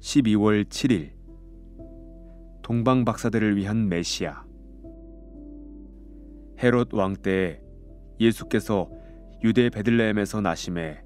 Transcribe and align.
12월 0.00 0.64
7일. 0.64 1.10
동방 2.62 3.04
박사들을 3.04 3.56
위한 3.56 3.88
메시아. 3.88 4.44
헤롯 6.62 6.92
왕 6.94 7.16
때에 7.16 7.60
예수께서 8.20 8.90
유대 9.42 9.68
베들레헴에서 9.70 10.40
나심에 10.40 11.02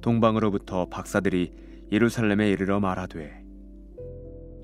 동방으로부터 0.00 0.86
박사들이 0.86 1.52
예루살렘에 1.90 2.50
이르러 2.50 2.80
말하되 2.80 3.44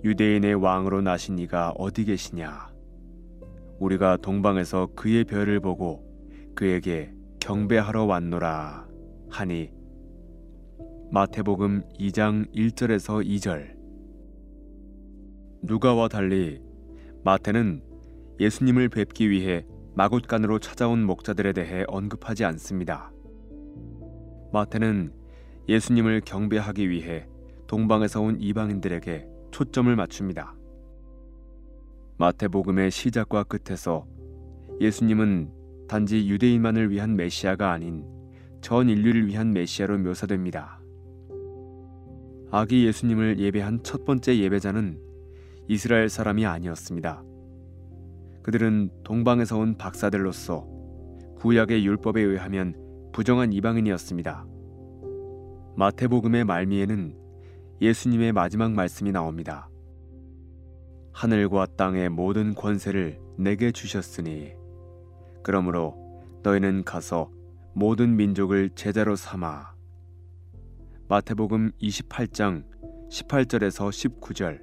유대인의 0.04 0.54
왕으로 0.54 1.00
나신 1.00 1.38
이가 1.38 1.72
어디 1.76 2.04
계시냐? 2.04 2.68
우리가 3.78 4.18
동방에서 4.18 4.88
그의 4.94 5.24
별을 5.24 5.60
보고 5.60 6.04
그에게 6.54 7.12
경배하러 7.40 8.04
왔노라 8.04 8.86
하니 9.30 9.72
마태복음 11.14 11.84
2장 12.00 12.52
1절에서 12.52 13.24
2절 13.24 13.76
누가와 15.62 16.08
달리 16.08 16.60
마태는 17.22 17.84
예수님을 18.40 18.88
뵙기 18.88 19.30
위해 19.30 19.64
마굿간으로 19.94 20.58
찾아온 20.58 21.04
목자들에 21.04 21.52
대해 21.52 21.84
언급하지 21.86 22.44
않습니다. 22.46 23.12
마태는 24.52 25.12
예수님을 25.68 26.22
경배하기 26.22 26.90
위해 26.90 27.28
동방에서 27.68 28.20
온 28.20 28.40
이방인들에게 28.40 29.28
초점을 29.52 29.94
맞춥니다. 29.94 30.56
마태복음의 32.16 32.90
시작과 32.90 33.44
끝에서 33.44 34.04
예수님은 34.80 35.86
단지 35.86 36.28
유대인만을 36.28 36.90
위한 36.90 37.14
메시아가 37.14 37.70
아닌 37.70 38.04
전 38.60 38.88
인류를 38.88 39.28
위한 39.28 39.52
메시아로 39.52 39.98
묘사됩니다. 39.98 40.82
아기 42.56 42.86
예수님을 42.86 43.40
예배한 43.40 43.82
첫 43.82 44.04
번째 44.04 44.38
예배자는 44.38 45.00
이스라엘 45.66 46.08
사람이 46.08 46.46
아니었습니다. 46.46 47.24
그들은 48.44 48.90
동방에서 49.02 49.58
온 49.58 49.76
박사들로서 49.76 50.64
구약의 51.38 51.84
율법에 51.84 52.20
의하면 52.22 53.10
부정한 53.12 53.52
이방인이었습니다. 53.52 54.46
마태복음의 55.74 56.44
말미에는 56.44 57.18
예수님의 57.80 58.30
마지막 58.30 58.70
말씀이 58.70 59.10
나옵니다. 59.10 59.68
하늘과 61.10 61.66
땅의 61.76 62.10
모든 62.10 62.54
권세를 62.54 63.18
내게 63.36 63.72
주셨으니 63.72 64.52
그러므로 65.42 65.96
너희는 66.44 66.84
가서 66.84 67.32
모든 67.72 68.14
민족을 68.14 68.70
제자로 68.76 69.16
삼아 69.16 69.73
마태복음 71.14 71.70
28장 71.80 72.64
18절에서 73.08 74.18
19절 74.20 74.58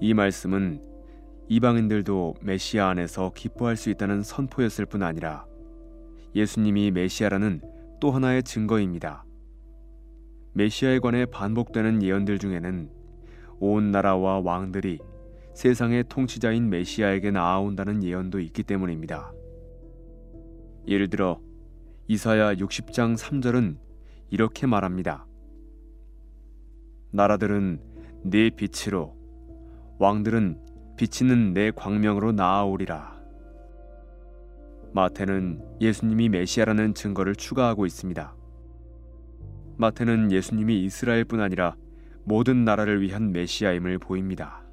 이 0.00 0.14
말씀은 0.14 0.80
이방인들도 1.48 2.34
메시아 2.42 2.90
안에서 2.90 3.32
기뻐할 3.34 3.74
수 3.74 3.90
있다는 3.90 4.22
선포였을 4.22 4.86
뿐 4.86 5.02
아니라 5.02 5.44
예수님이 6.36 6.92
메시아라는 6.92 7.60
또 7.98 8.12
하나의 8.12 8.44
증거입니다. 8.44 9.24
메시아에 10.52 11.00
관해 11.00 11.26
반복되는 11.26 12.04
예언들 12.04 12.38
중에는 12.38 12.88
온 13.58 13.90
나라와 13.90 14.38
왕들이 14.38 15.00
세상의 15.54 16.04
통치자인 16.08 16.70
메시아에게 16.70 17.32
나아온다는 17.32 18.04
예언도 18.04 18.38
있기 18.38 18.62
때문입니다. 18.62 19.32
예를 20.86 21.10
들어 21.10 21.40
이사야 22.06 22.54
60장 22.54 23.16
3절은 23.16 23.85
이렇게 24.30 24.66
말합니다. 24.66 25.26
나라들은 27.12 27.80
네 28.24 28.50
빛으로 28.50 29.16
왕들은 29.98 30.60
비치는 30.96 31.54
내 31.54 31.70
광명으로 31.70 32.32
나아오리라. 32.32 33.16
마태는 34.92 35.78
예수님이 35.80 36.28
메시아라는 36.30 36.94
증거를 36.94 37.36
추가하고 37.36 37.86
있습니다. 37.86 38.34
마태는 39.76 40.32
예수님이 40.32 40.84
이스라엘뿐 40.84 41.40
아니라 41.40 41.76
모든 42.24 42.64
나라를 42.64 43.02
위한 43.02 43.30
메시아임을 43.32 43.98
보입니다. 43.98 44.65